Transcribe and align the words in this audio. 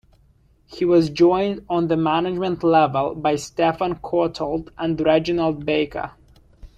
He 0.65 0.83
was 0.83 1.11
joined 1.11 1.63
on 1.69 1.87
the 1.87 1.95
management 1.95 2.63
level 2.63 3.13
by 3.13 3.35
Stephen 3.35 3.97
Courtauld 3.97 4.69
and 4.75 4.99
Reginald 4.99 5.63
Baker. 5.63 6.13